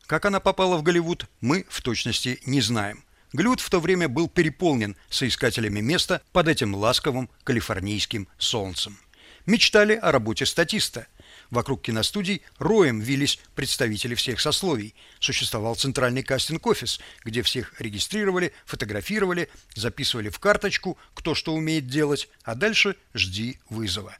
Как 0.09 0.25
она 0.25 0.39
попала 0.39 0.75
в 0.75 0.81
Голливуд, 0.81 1.27
мы 1.39 1.67
в 1.69 1.83
точности 1.83 2.39
не 2.47 2.61
знаем. 2.61 3.03
Голливуд 3.31 3.59
в 3.59 3.69
то 3.69 3.79
время 3.79 4.09
был 4.09 4.27
переполнен 4.27 4.95
соискателями 5.09 5.81
места 5.81 6.21
под 6.31 6.47
этим 6.47 6.73
ласковым 6.73 7.29
калифорнийским 7.43 8.27
солнцем. 8.39 8.97
Мечтали 9.45 9.93
о 9.93 10.11
работе 10.11 10.45
статиста. 10.45 11.07
Вокруг 11.51 11.83
киностудий 11.83 12.41
роем 12.57 12.99
вились 12.99 13.39
представители 13.55 14.15
всех 14.15 14.39
сословий. 14.39 14.95
Существовал 15.19 15.75
центральный 15.75 16.23
кастинг-офис, 16.23 16.99
где 17.23 17.41
всех 17.43 17.79
регистрировали, 17.79 18.53
фотографировали, 18.65 19.49
записывали 19.75 20.29
в 20.29 20.39
карточку, 20.39 20.97
кто 21.13 21.35
что 21.35 21.53
умеет 21.53 21.87
делать, 21.87 22.29
а 22.43 22.55
дальше 22.55 22.95
жди 23.13 23.59
вызова. 23.69 24.17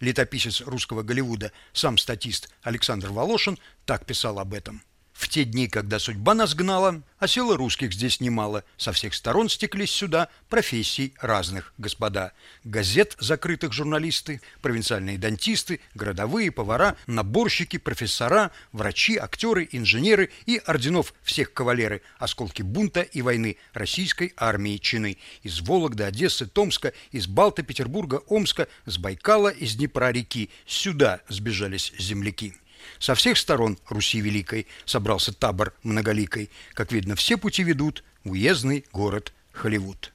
Летописец 0.00 0.60
русского 0.62 1.02
Голливуда, 1.02 1.52
сам 1.72 1.98
статист 1.98 2.52
Александр 2.62 3.10
Волошин, 3.10 3.58
так 3.86 4.06
писал 4.06 4.38
об 4.38 4.54
этом– 4.54 4.82
в 5.22 5.28
те 5.28 5.44
дни, 5.44 5.68
когда 5.68 5.98
судьба 6.00 6.34
нас 6.34 6.54
гнала, 6.54 7.02
а 7.18 7.28
сила 7.28 7.56
русских 7.56 7.92
здесь 7.92 8.20
немало, 8.20 8.64
со 8.76 8.92
всех 8.92 9.14
сторон 9.14 9.48
стеклись 9.48 9.92
сюда 9.92 10.28
профессий 10.48 11.14
разных, 11.20 11.72
господа. 11.78 12.32
Газет 12.64 13.16
закрытых 13.20 13.72
журналисты, 13.72 14.40
провинциальные 14.60 15.18
дантисты, 15.18 15.78
городовые, 15.94 16.50
повара, 16.50 16.96
наборщики, 17.06 17.76
профессора, 17.76 18.50
врачи, 18.72 19.16
актеры, 19.16 19.68
инженеры 19.70 20.30
и 20.46 20.60
орденов 20.66 21.14
всех 21.22 21.52
кавалеры, 21.52 22.02
осколки 22.18 22.62
бунта 22.62 23.02
и 23.02 23.22
войны 23.22 23.56
российской 23.72 24.32
армии 24.36 24.76
чины. 24.78 25.18
Из 25.44 25.60
Вологды, 25.60 26.02
Одессы, 26.02 26.46
Томска, 26.46 26.92
из 27.12 27.28
Балта, 27.28 27.62
Петербурга, 27.62 28.22
Омска, 28.26 28.66
с 28.86 28.98
Байкала, 28.98 29.48
из 29.48 29.76
Днепра 29.76 30.10
реки. 30.10 30.50
Сюда 30.66 31.20
сбежались 31.28 31.92
земляки. 31.96 32.54
Со 32.98 33.14
всех 33.14 33.38
сторон 33.38 33.78
Руси 33.88 34.20
Великой 34.20 34.66
собрался 34.84 35.32
табор 35.32 35.74
многоликой. 35.82 36.50
Как 36.74 36.92
видно, 36.92 37.16
все 37.16 37.36
пути 37.36 37.62
ведут 37.62 38.04
в 38.24 38.32
уездный 38.32 38.84
город 38.92 39.32
Холливуд. 39.52 40.12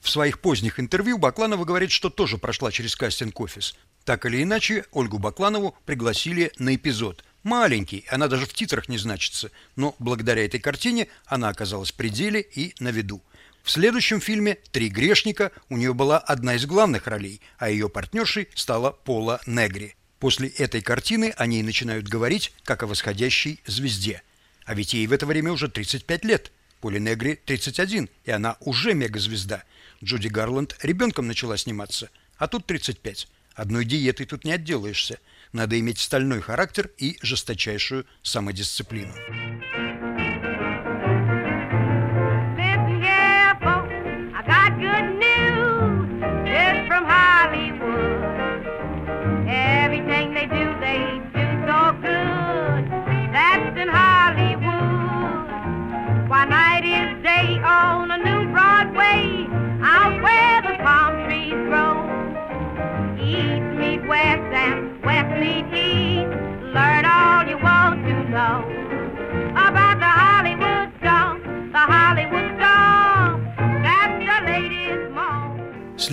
В 0.00 0.10
своих 0.10 0.38
поздних 0.40 0.78
интервью 0.78 1.18
Бакланова 1.18 1.64
говорит, 1.64 1.90
что 1.90 2.10
тоже 2.10 2.38
прошла 2.38 2.70
через 2.70 2.94
кастинг-офис. 2.94 3.74
Так 4.04 4.24
или 4.24 4.42
иначе, 4.42 4.84
Ольгу 4.92 5.18
Бакланову 5.18 5.76
пригласили 5.84 6.52
на 6.58 6.76
эпизод. 6.76 7.24
Маленький, 7.42 8.04
она 8.08 8.28
даже 8.28 8.46
в 8.46 8.54
титрах 8.54 8.88
не 8.88 8.98
значится, 8.98 9.50
но 9.74 9.96
благодаря 9.98 10.44
этой 10.44 10.60
картине 10.60 11.08
она 11.26 11.48
оказалась 11.48 11.90
при 11.90 12.08
деле 12.08 12.40
и 12.40 12.72
на 12.78 12.90
виду. 12.90 13.20
В 13.64 13.70
следующем 13.72 14.20
фильме 14.20 14.58
«Три 14.70 14.88
грешника» 14.88 15.50
у 15.68 15.76
нее 15.76 15.92
была 15.92 16.18
одна 16.18 16.54
из 16.54 16.66
главных 16.66 17.08
ролей, 17.08 17.40
а 17.58 17.68
ее 17.68 17.88
партнершей 17.88 18.48
стала 18.54 18.92
Пола 18.92 19.40
Негри. 19.44 19.95
После 20.18 20.48
этой 20.48 20.80
картины 20.80 21.34
о 21.36 21.46
ней 21.46 21.62
начинают 21.62 22.08
говорить 22.08 22.52
как 22.64 22.82
о 22.82 22.86
восходящей 22.86 23.60
звезде. 23.66 24.22
А 24.64 24.74
ведь 24.74 24.94
ей 24.94 25.06
в 25.06 25.12
это 25.12 25.26
время 25.26 25.52
уже 25.52 25.68
35 25.68 26.24
лет. 26.24 26.52
Поле 26.80 27.00
Негри 27.00 27.40
31, 27.44 28.08
и 28.24 28.30
она 28.30 28.56
уже 28.60 28.94
мегазвезда. 28.94 29.64
Джуди 30.02 30.28
Гарланд 30.28 30.76
ребенком 30.82 31.26
начала 31.26 31.56
сниматься, 31.56 32.10
а 32.36 32.48
тут 32.48 32.66
35. 32.66 33.28
Одной 33.54 33.84
диетой 33.84 34.26
тут 34.26 34.44
не 34.44 34.52
отделаешься. 34.52 35.18
Надо 35.52 35.78
иметь 35.80 35.98
стальной 35.98 36.40
характер 36.40 36.90
и 36.98 37.16
жесточайшую 37.22 38.06
самодисциплину. 38.22 39.14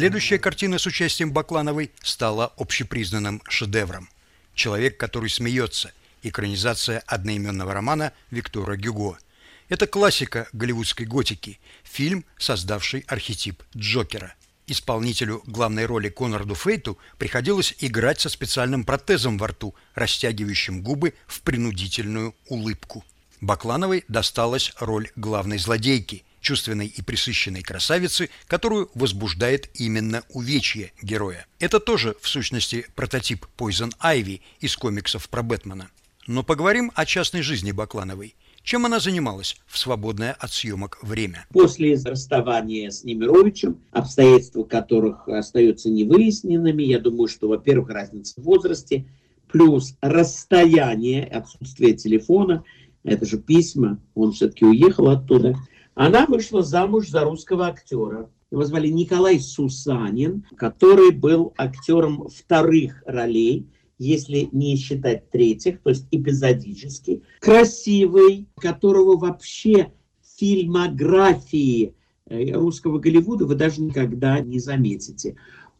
Следующая 0.03 0.37
картина 0.37 0.79
с 0.79 0.85
участием 0.85 1.31
Баклановой 1.31 1.89
стала 2.03 2.51
общепризнанным 2.57 3.41
шедевром. 3.47 4.09
«Человек, 4.53 4.97
который 4.97 5.29
смеется»– 5.29 5.93
экранизация 6.23 6.99
одноименного 7.07 7.73
романа 7.73 8.11
Виктора 8.29 8.75
Гюго. 8.75 9.17
Это 9.69 9.87
классика 9.87 10.49
голливудской 10.51 11.05
готики, 11.05 11.57
фильм, 11.85 12.25
создавший 12.37 13.05
архетип 13.07 13.63
Джокера. 13.77 14.35
Исполнителю 14.67 15.41
главной 15.45 15.85
роли 15.85 16.09
Конраду 16.09 16.53
Фейту 16.53 16.97
приходилось 17.17 17.73
играть 17.79 18.19
со 18.19 18.27
специальным 18.27 18.83
протезом 18.83 19.37
во 19.37 19.47
рту, 19.47 19.73
растягивающим 19.95 20.81
губы 20.81 21.13
в 21.27 21.39
принудительную 21.43 22.35
улыбку. 22.49 23.05
Баклановой 23.39 24.03
досталась 24.09 24.73
роль 24.79 25.11
главной 25.15 25.59
злодейки, 25.59 26.25
чувственной 26.43 26.85
и 26.85 27.01
присыщенной 27.01 27.63
красавицы, 27.63 28.29
которую 28.45 28.91
возбуждает 28.93 29.69
именно 29.73 30.21
увечье 30.29 30.91
героя. 31.01 31.47
Это 31.59 31.79
тоже, 31.79 32.15
в 32.21 32.27
сущности, 32.27 32.85
прототип 32.95 33.47
Poison 33.57 33.91
Ivy 34.03 34.41
из 34.59 34.75
комиксов 34.75 35.27
про 35.29 35.41
Бэтмена. 35.41 35.89
Но 36.27 36.43
поговорим 36.43 36.91
о 36.93 37.05
частной 37.05 37.41
жизни 37.41 37.71
Баклановой. 37.71 38.35
Чем 38.61 38.85
она 38.85 39.01
занималась 39.01 39.57
в 39.67 39.77
свободное 39.77 40.31
от 40.31 40.51
съемок 40.53 40.99
время? 41.01 41.45
После 41.49 41.95
расставания 41.95 42.91
с 42.91 43.03
Немировичем, 43.03 43.77
обстоятельства 43.91 44.63
которых 44.63 45.27
остаются 45.27 45.89
невыясненными, 45.89 46.83
я 46.83 46.99
думаю, 46.99 47.27
что, 47.27 47.49
во-первых, 47.49 47.89
разница 47.89 48.39
в 48.39 48.43
возрасте, 48.45 49.05
плюс 49.51 49.95
расстояние, 49.99 51.25
отсутствие 51.25 51.93
телефона, 51.93 52.63
это 53.03 53.25
же 53.25 53.37
письма, 53.37 53.99
он 54.15 54.31
все-таки 54.31 54.63
уехал 54.63 55.09
оттуда. 55.09 55.57
Она 55.95 56.25
вышла 56.25 56.63
замуж 56.63 57.09
за 57.09 57.23
русского 57.23 57.67
актера. 57.67 58.29
Его 58.51 58.65
звали 58.65 58.87
Николай 58.87 59.39
Сусанин, 59.39 60.45
который 60.55 61.11
был 61.11 61.53
актером 61.57 62.27
вторых 62.29 63.01
ролей, 63.05 63.67
если 63.97 64.49
не 64.51 64.75
считать 64.75 65.29
третьих, 65.29 65.81
то 65.81 65.89
есть 65.89 66.07
эпизодически. 66.11 67.23
Красивый, 67.39 68.47
которого 68.57 69.17
вообще 69.17 69.91
фильмографии 70.37 71.95
э, 72.25 72.51
русского 72.51 72.99
Голливуда 72.99 73.45
вы 73.45 73.55
даже 73.55 73.81
никогда 73.81 74.39
не 74.39 74.59
заметите. 74.59 75.35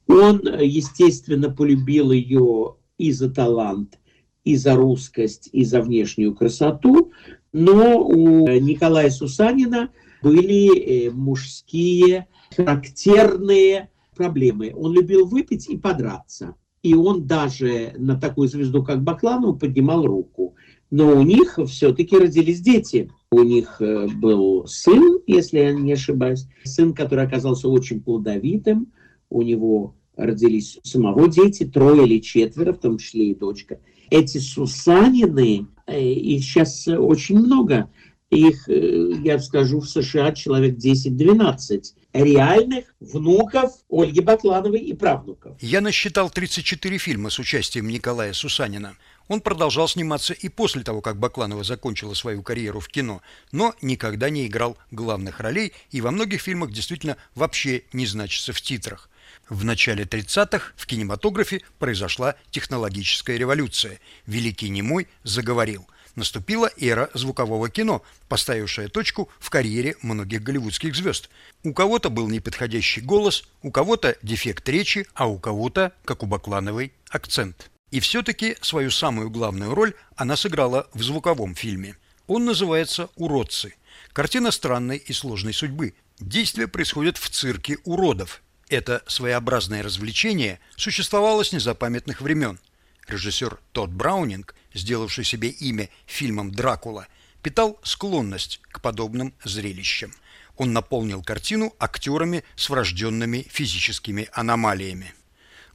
Он, 0.08 0.42
естественно, 0.60 1.50
полюбил 1.50 2.12
ее 2.12 2.76
и 2.98 3.12
за 3.12 3.30
талант, 3.32 4.00
и 4.44 4.56
за 4.56 4.76
русскость, 4.76 5.50
и 5.52 5.64
за 5.64 5.82
внешнюю 5.82 6.36
красоту, 6.36 7.12
но 7.52 8.00
у 8.00 8.48
Николая 8.60 9.10
Сусанина 9.10 9.90
были 10.24 11.08
э, 11.08 11.12
мужские 11.12 12.28
характерные 12.56 13.90
проблемы. 14.16 14.74
Он 14.76 14.94
любил 14.94 15.28
выпить 15.28 15.70
и 15.70 15.78
подраться. 15.78 16.56
И 16.82 16.96
он 16.96 17.28
даже 17.28 17.94
на 17.98 18.20
такую 18.20 18.50
звезду, 18.50 18.84
как 18.84 19.04
Бакланову, 19.04 19.56
поднимал 19.56 20.06
руку. 20.06 20.56
Но 20.92 21.10
у 21.18 21.24
них 21.24 21.58
все-таки 21.68 22.18
родились 22.18 22.62
дети. 22.62 23.12
У 23.32 23.42
них 23.42 23.82
э, 23.82 24.08
был 24.08 24.66
сын, 24.68 25.20
если 25.28 25.60
я 25.60 25.74
не 25.74 25.94
ошибаюсь. 25.94 26.48
Сын, 26.64 26.94
который 26.94 27.26
оказался 27.26 27.68
очень 27.68 28.02
плодовитым. 28.02 28.92
У 29.30 29.42
него 29.42 29.96
родились 30.16 30.80
самого 30.84 31.28
дети, 31.28 31.66
трое 31.66 32.06
или 32.06 32.20
четверо, 32.22 32.74
в 32.74 32.80
том 32.80 32.98
числе 32.98 33.32
и 33.32 33.36
дочка. 33.36 33.80
Эти 34.10 34.38
Сусанины, 34.38 35.68
э, 35.88 36.04
их 36.04 36.44
сейчас 36.44 36.88
очень 36.88 37.40
много. 37.40 37.90
Их, 38.36 38.70
э, 38.70 39.14
я 39.24 39.40
скажу, 39.40 39.80
в 39.80 39.90
США 39.90 40.32
человек 40.32 40.78
10-12 40.78 41.94
реальных 42.14 42.86
внуков 43.00 43.72
Ольги 43.90 44.22
Баклановой 44.22 44.80
и 44.80 44.94
правнуков. 44.94 45.58
Я 45.62 45.82
насчитал 45.82 46.30
34 46.30 46.98
фильма 46.98 47.30
с 47.30 47.40
участием 47.40 47.88
Николая 47.88 48.34
Сусанина. 48.34 48.96
Он 49.28 49.42
продолжал 49.42 49.88
сниматься 49.88 50.34
и 50.34 50.50
после 50.50 50.84
того, 50.84 51.02
как 51.02 51.18
Бакланова 51.18 51.64
закончила 51.64 52.14
свою 52.14 52.44
карьеру 52.44 52.80
в 52.80 52.88
кино, 52.88 53.22
но 53.52 53.74
никогда 53.82 54.30
не 54.30 54.48
играл 54.48 54.78
главных 54.92 55.40
ролей 55.40 55.74
и 55.92 56.02
во 56.02 56.12
многих 56.12 56.42
фильмах 56.42 56.72
действительно 56.72 57.18
вообще 57.34 57.84
не 57.94 58.06
значится 58.06 58.54
в 58.54 58.62
титрах. 58.62 59.10
В 59.50 59.66
начале 59.66 60.04
30-х 60.04 60.74
в 60.76 60.86
кинематографе 60.86 61.62
произошла 61.80 62.36
технологическая 62.52 63.38
революция. 63.38 64.00
Великий 64.26 64.70
Немой 64.70 65.08
заговорил. 65.24 65.86
Наступила 66.16 66.70
эра 66.78 67.10
звукового 67.14 67.70
кино, 67.70 68.04
поставившая 68.30 68.88
точку 68.88 69.30
в 69.40 69.50
карьере 69.50 69.96
многих 70.02 70.44
голливудских 70.44 70.96
звезд. 70.96 71.30
У 71.64 71.74
кого-то 71.74 72.10
был 72.10 72.28
неподходящий 72.28 73.02
голос, 73.02 73.46
у 73.64 73.72
кого-то 73.72 74.16
дефект 74.22 74.68
речи, 74.70 75.08
а 75.16 75.28
у 75.28 75.40
кого-то, 75.40 75.94
как 76.06 76.22
у 76.22 76.28
Баклановой, 76.28 76.94
акцент. 77.10 77.72
И 77.90 78.00
все-таки 78.00 78.58
свою 78.62 78.92
самую 78.92 79.30
главную 79.30 79.74
роль 79.74 79.94
она 80.16 80.36
сыграла 80.36 80.88
в 80.94 81.02
звуковом 81.02 81.56
фильме. 81.56 81.96
Он 82.28 82.46
называется 82.46 83.10
«Уродцы». 83.16 83.76
Картина 84.14 84.52
странной 84.52 84.98
и 84.98 85.14
сложной 85.14 85.54
судьбы. 85.54 85.94
Действие 86.20 86.68
происходит 86.68 87.18
в 87.18 87.30
цирке 87.30 87.78
уродов. 87.84 88.42
Это 88.70 89.04
своеобразное 89.08 89.84
развлечение 89.84 90.60
существовало 90.76 91.44
с 91.44 91.52
незапамятных 91.52 92.22
времен. 92.22 92.60
Режиссер 93.08 93.60
Тодд 93.72 93.92
Браунинг, 93.92 94.56
сделавший 94.74 95.24
себе 95.24 95.50
имя 95.50 95.90
фильмом 96.06 96.52
«Дракула», 96.52 97.08
питал 97.42 97.80
склонность 97.84 98.62
к 98.72 98.82
подобным 98.82 99.34
зрелищам. 99.44 100.14
Он 100.58 100.72
наполнил 100.72 101.24
картину 101.24 101.74
актерами 101.80 102.44
с 102.56 102.70
врожденными 102.70 103.46
физическими 103.50 104.30
аномалиями. 104.34 105.14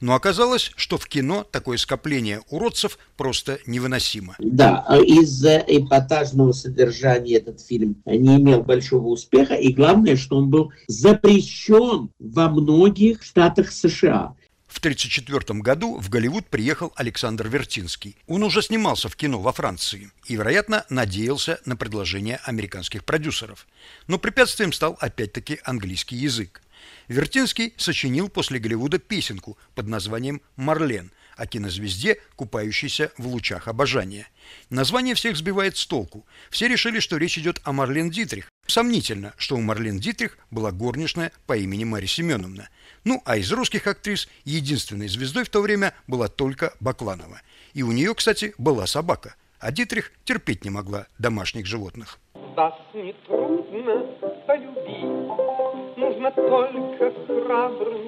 Но 0.01 0.15
оказалось, 0.15 0.71
что 0.77 0.97
в 0.97 1.07
кино 1.07 1.45
такое 1.49 1.77
скопление 1.77 2.41
уродцев 2.49 2.97
просто 3.17 3.59
невыносимо. 3.65 4.35
Да, 4.39 4.85
из-за 5.05 5.57
эпатажного 5.57 6.53
содержания 6.53 7.35
этот 7.35 7.59
фильм 7.59 7.97
не 8.05 8.37
имел 8.37 8.63
большого 8.63 9.07
успеха, 9.07 9.55
и 9.55 9.73
главное, 9.73 10.15
что 10.15 10.37
он 10.37 10.49
был 10.49 10.71
запрещен 10.87 12.09
во 12.17 12.49
многих 12.49 13.23
штатах 13.23 13.71
США. 13.71 14.35
В 14.69 14.77
1934 14.77 15.59
году 15.61 15.97
в 15.97 16.09
Голливуд 16.09 16.47
приехал 16.47 16.93
Александр 16.95 17.47
Вертинский. 17.47 18.15
Он 18.27 18.43
уже 18.43 18.61
снимался 18.61 19.09
в 19.09 19.15
кино 19.15 19.41
во 19.41 19.51
Франции 19.51 20.11
и, 20.25 20.35
вероятно, 20.35 20.85
надеялся 20.89 21.59
на 21.65 21.75
предложение 21.75 22.39
американских 22.43 23.03
продюсеров. 23.03 23.67
Но 24.05 24.19
препятствием 24.19 24.71
стал 24.71 24.95
опять-таки 24.99 25.59
английский 25.63 26.17
язык. 26.17 26.61
Вертинский 27.07 27.73
сочинил 27.77 28.29
после 28.29 28.59
Голливуда 28.59 28.99
песенку 28.99 29.57
под 29.73 29.87
названием 29.87 30.39
«Марлен», 30.55 31.11
о 31.39 31.47
кинозвезде, 31.47 32.19
купающейся 32.35 33.11
в 33.17 33.25
лучах 33.27 33.69
обожания. 33.69 34.27
Название 34.69 35.15
всех 35.15 35.37
сбивает 35.37 35.77
с 35.77 35.85
толку. 35.87 36.27
Все 36.49 36.67
решили, 36.67 36.99
что 36.99 37.17
речь 37.17 37.37
идет 37.37 37.61
о 37.63 37.71
Марлен 37.71 38.09
Дитрих. 38.09 38.49
Сомнительно, 38.69 39.33
что 39.37 39.55
у 39.55 39.61
Марлен 39.61 39.97
Дитрих 39.97 40.37
была 40.51 40.71
горничная 40.71 41.31
по 41.47 41.57
имени 41.57 41.85
Мария 41.85 42.07
Семеновна. 42.07 42.69
Ну, 43.03 43.19
а 43.25 43.37
из 43.37 43.51
русских 43.51 43.87
актрис 43.87 44.29
единственной 44.45 45.07
звездой 45.07 45.43
в 45.43 45.49
то 45.49 45.61
время 45.61 45.95
была 46.05 46.27
только 46.27 46.75
Бакланова. 46.79 47.41
И 47.73 47.81
у 47.81 47.91
нее, 47.91 48.13
кстати, 48.13 48.53
была 48.59 48.85
собака. 48.85 49.33
А 49.59 49.71
Дитрих 49.71 50.11
терпеть 50.23 50.65
не 50.65 50.69
могла 50.69 51.07
домашних 51.17 51.65
животных. 51.65 52.19
Вас 52.55 52.75
не 52.93 53.15
полюбить, 54.45 55.97
нужно 55.97 56.31
только 56.31 57.11
храбрым 57.25 58.05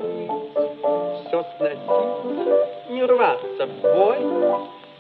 все 1.26 1.44
сносить, 1.58 2.92
не 2.92 3.04
рваться 3.04 3.66
в 3.66 3.82
бой 3.82 4.20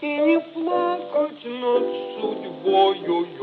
и 0.01 0.07
не 0.07 0.39
плакать 0.39 1.45
над 1.45 1.83
судьбой. 2.19 3.40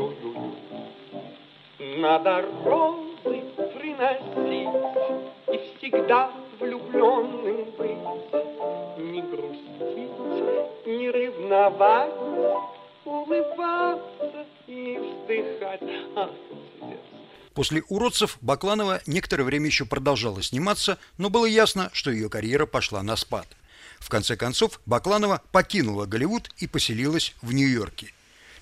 Надо 1.99 2.45
розы 2.63 3.43
приносить 3.73 4.69
и 5.51 5.77
всегда 5.77 6.31
влюбленным 6.57 7.65
быть, 7.77 9.03
не 9.03 9.21
грустить, 9.21 10.87
не 10.87 11.11
ревновать, 11.11 12.13
улыбаться 13.03 14.45
и 14.67 14.97
вздыхать. 14.97 15.81
После 17.53 17.83
«Уродцев» 17.89 18.37
Бакланова 18.39 19.01
некоторое 19.05 19.43
время 19.43 19.65
еще 19.65 19.83
продолжала 19.83 20.41
сниматься, 20.41 20.99
но 21.17 21.29
было 21.29 21.45
ясно, 21.45 21.89
что 21.91 22.11
ее 22.11 22.29
карьера 22.29 22.65
пошла 22.65 23.03
на 23.03 23.17
спад. 23.17 23.45
В 23.97 24.07
конце 24.07 24.37
концов, 24.37 24.79
Бакланова 24.85 25.41
покинула 25.51 26.05
Голливуд 26.05 26.49
и 26.59 26.67
поселилась 26.67 27.35
в 27.41 27.51
Нью-Йорке. 27.53 28.13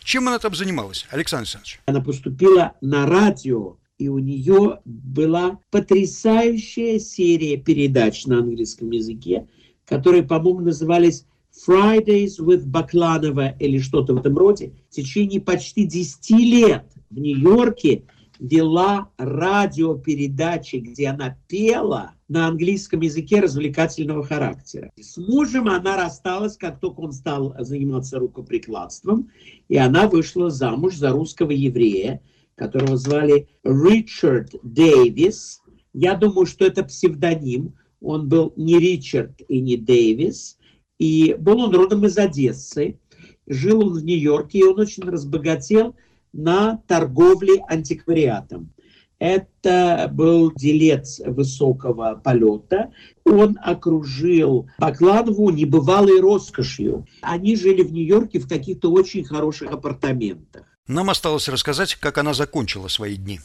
Чем 0.07 0.25
она 0.29 0.39
там 0.39 0.55
занималась, 0.55 1.05
Александр 1.11 1.41
Александрович? 1.41 1.81
Она 1.85 1.99
поступила 1.99 2.71
на 2.79 3.05
радио, 3.07 3.75
и 3.97 4.07
у 4.07 4.19
нее 4.19 4.79
была 4.85 5.59
потрясающая 5.69 6.97
серия 6.97 7.57
передач 7.57 8.25
на 8.25 8.37
английском 8.37 8.89
языке, 8.91 9.49
которые, 9.85 10.23
по-моему, 10.23 10.61
назывались 10.61 11.25
Fridays 11.67 12.39
with 12.39 12.63
Бакланова 12.65 13.49
или 13.59 13.79
что-то 13.79 14.13
в 14.13 14.19
этом 14.19 14.37
роде. 14.37 14.71
В 14.89 14.95
течение 14.95 15.41
почти 15.41 15.83
10 15.83 16.29
лет 16.39 16.85
в 17.09 17.19
Нью-Йорке 17.19 18.03
вела 18.39 19.09
радиопередачи, 19.17 20.77
где 20.77 21.07
она 21.07 21.37
пела 21.47 22.13
на 22.27 22.47
английском 22.47 23.01
языке 23.01 23.39
развлекательного 23.39 24.23
характера. 24.23 24.91
С 24.99 25.17
мужем 25.17 25.67
она 25.69 25.97
рассталась, 25.97 26.57
как 26.57 26.79
только 26.79 26.99
он 26.99 27.13
стал 27.13 27.55
заниматься 27.59 28.19
рукоприкладством, 28.19 29.29
и 29.69 29.77
она 29.77 30.07
вышла 30.07 30.49
замуж 30.49 30.95
за 30.95 31.11
русского 31.11 31.51
еврея, 31.51 32.21
которого 32.55 32.97
звали 32.97 33.47
Ричард 33.63 34.55
Дэвис. 34.63 35.61
Я 35.93 36.15
думаю, 36.15 36.45
что 36.45 36.65
это 36.65 36.83
псевдоним. 36.83 37.75
Он 38.01 38.27
был 38.27 38.53
не 38.55 38.77
Ричард 38.77 39.41
и 39.47 39.61
не 39.61 39.77
Дэвис. 39.77 40.57
И 40.99 41.35
был 41.39 41.59
он 41.59 41.75
родом 41.75 42.05
из 42.05 42.17
Одессы. 42.17 42.99
Жил 43.45 43.87
он 43.87 43.93
в 43.93 44.03
Нью-Йорке, 44.03 44.59
и 44.59 44.63
он 44.63 44.79
очень 44.79 45.03
разбогател 45.03 45.95
на 46.37 46.77
торговле 46.87 47.61
антиквариатом. 47.67 48.71
Это 49.19 50.09
был 50.13 50.53
делец 50.53 51.19
высокого 51.25 52.21
полета. 52.23 52.91
Он 53.25 53.57
окружил 53.63 54.69
Бакланову 54.77 55.49
небывалой 55.49 56.21
роскошью. 56.21 57.07
Они 57.21 57.55
жили 57.55 57.81
в 57.81 57.91
Нью-Йорке 57.91 58.39
в 58.39 58.47
каких-то 58.47 58.91
очень 58.91 59.25
хороших 59.25 59.71
апартаментах. 59.71 60.63
Нам 60.87 61.09
осталось 61.09 61.49
рассказать, 61.49 61.95
как 61.95 62.19
она 62.19 62.33
закончила 62.33 62.87
свои 62.87 63.17
дни. 63.17 63.39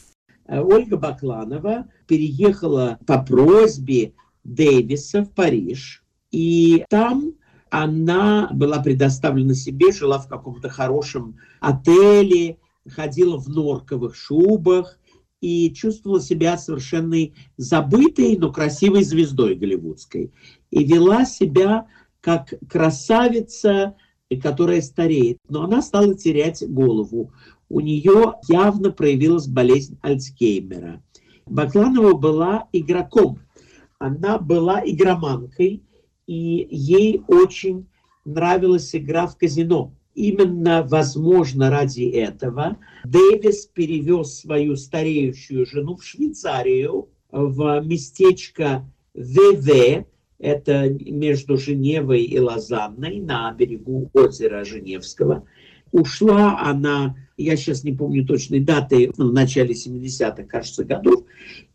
Ольга 0.47 0.97
Бакланова 0.97 1.87
переехала 2.07 2.99
по 3.07 3.21
просьбе 3.23 4.13
Дэвиса 4.43 5.23
в 5.23 5.31
Париж. 5.31 6.03
И 6.31 6.85
там 6.89 7.33
она 7.69 8.49
была 8.53 8.79
предоставлена 8.79 9.55
себе, 9.55 9.91
жила 9.91 10.19
в 10.19 10.27
каком-то 10.27 10.69
хорошем 10.69 11.37
отеле, 11.59 12.57
ходила 12.89 13.37
в 13.37 13.47
норковых 13.47 14.15
шубах 14.15 14.99
и 15.41 15.73
чувствовала 15.73 16.21
себя 16.21 16.57
совершенно 16.57 17.17
забытой, 17.57 18.37
но 18.37 18.51
красивой 18.51 19.03
звездой 19.03 19.55
голливудской. 19.55 20.31
И 20.71 20.83
вела 20.83 21.25
себя 21.25 21.87
как 22.21 22.53
красавица, 22.69 23.95
которая 24.41 24.81
стареет. 24.81 25.37
Но 25.49 25.63
она 25.63 25.81
стала 25.81 26.15
терять 26.15 26.63
голову. 26.67 27.31
У 27.69 27.79
нее 27.79 28.35
явно 28.47 28.91
проявилась 28.91 29.47
болезнь 29.47 29.97
Альцгеймера. 30.01 31.03
Бакланова 31.45 32.13
была 32.13 32.69
игроком. 32.71 33.39
Она 33.99 34.37
была 34.37 34.81
игроманкой, 34.85 35.83
и 36.25 36.67
ей 36.71 37.21
очень 37.27 37.87
нравилась 38.25 38.95
игра 38.95 39.27
в 39.27 39.37
казино. 39.37 39.93
Именно, 40.15 40.83
возможно, 40.83 41.69
ради 41.69 42.03
этого 42.03 42.77
Дэвис 43.03 43.65
перевез 43.65 44.39
свою 44.39 44.75
стареющую 44.75 45.65
жену 45.65 45.97
в 45.97 46.03
Швейцарию, 46.03 47.09
в 47.31 47.81
местечко 47.81 48.87
ВВ, 49.15 50.05
это 50.37 50.89
между 50.89 51.57
Женевой 51.57 52.23
и 52.23 52.39
Лозанной, 52.39 53.19
на 53.21 53.51
берегу 53.53 54.11
озера 54.13 54.63
Женевского. 54.63 55.47
Ушла 55.91 56.59
она, 56.59 57.15
я 57.37 57.55
сейчас 57.55 57.83
не 57.83 57.93
помню 57.93 58.25
точной 58.25 58.59
даты, 58.59 59.11
в 59.15 59.31
начале 59.31 59.73
70-х, 59.73 60.43
кажется, 60.43 60.83
годов, 60.83 61.23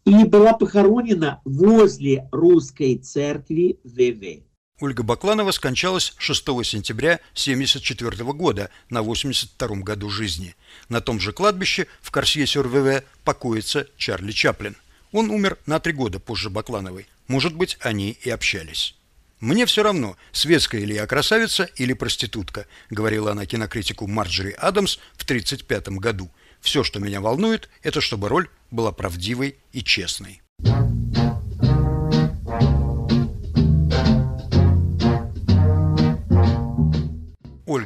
и 0.05 0.24
была 0.24 0.53
похоронена 0.53 1.40
возле 1.44 2.29
русской 2.31 2.96
церкви 2.96 3.79
ВВ. 3.85 4.44
Ольга 4.81 5.03
Бакланова 5.03 5.51
скончалась 5.51 6.14
6 6.19 6.45
сентября 6.64 7.14
1974 7.33 8.25
года 8.33 8.71
на 8.91 9.03
82 9.03 9.69
году 9.79 10.09
жизни. 10.09 10.55
На 10.88 11.01
том 11.01 11.19
же 11.19 11.33
кладбище 11.33 11.88
в 12.01 12.12
Корсье-Сюр-ВВ 12.12 13.03
покоится 13.25 13.88
Чарли 13.97 14.31
Чаплин. 14.31 14.77
Он 15.11 15.31
умер 15.31 15.59
на 15.67 15.81
три 15.81 15.93
года 15.93 16.21
позже 16.21 16.49
Баклановой. 16.49 17.09
Может 17.27 17.55
быть, 17.55 17.77
они 17.81 18.17
и 18.23 18.31
общались. 18.31 18.95
«Мне 19.41 19.67
все 19.67 19.83
равно, 19.83 20.17
светская 20.33 20.85
ли 20.85 20.95
я 20.95 21.07
красавица 21.07 21.64
или 21.77 21.93
проститутка», 21.93 22.67
говорила 22.91 23.33
она 23.33 23.47
кинокритику 23.47 24.07
Марджери 24.07 24.51
Адамс 24.59 24.99
в 25.17 25.25
1935 25.25 25.88
году. 26.01 26.31
«Все, 26.61 26.83
что 26.83 26.99
меня 26.99 27.21
волнует, 27.21 27.69
это 27.83 28.01
чтобы 28.01 28.29
роль 28.29 28.49
была 28.71 28.91
правдивой 28.91 29.57
и 29.73 29.83
честной». 29.83 30.43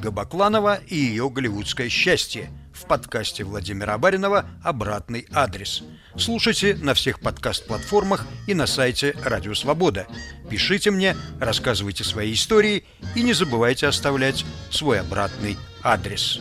Ольга 0.02 0.10
Бакланова 0.10 0.80
и 0.88 0.96
ее 0.96 1.30
голливудское 1.30 1.88
счастье 1.88 2.50
в 2.74 2.86
подкасте 2.86 3.44
Владимира 3.44 3.96
Баринова 3.98 4.46
«Обратный 4.64 5.28
адрес». 5.32 5.84
Слушайте 6.16 6.74
на 6.74 6.94
всех 6.94 7.20
подкаст-платформах 7.20 8.26
и 8.48 8.54
на 8.54 8.66
сайте 8.66 9.14
Радио 9.24 9.54
Свобода. 9.54 10.08
Пишите 10.50 10.90
мне, 10.90 11.14
рассказывайте 11.38 12.02
свои 12.02 12.32
истории 12.32 12.82
и 13.14 13.22
не 13.22 13.32
забывайте 13.32 13.86
оставлять 13.86 14.44
свой 14.70 14.98
обратный 14.98 15.56
адрес. 15.84 16.40